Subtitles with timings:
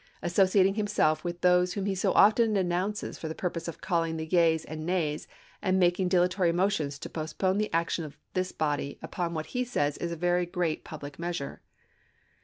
[0.23, 4.25] associating himself with those whom he so often denounces for the purpose of calling the
[4.25, 5.27] yeas and nays
[5.61, 9.33] and making dilatory motions to postpone the action of this body upon "Globe,",.,..,.„Feb.
[9.33, 11.61] 25, what he says is a very great public measure."